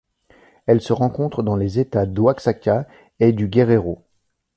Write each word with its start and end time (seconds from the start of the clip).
Elle 0.65 0.81
se 0.81 0.93
rencontre 0.93 1.43
dans 1.43 1.55
les 1.55 1.77
États 1.77 2.07
d'Oaxaca 2.07 2.87
et 3.19 3.33
du 3.33 3.47
Guerrero. 3.47 4.01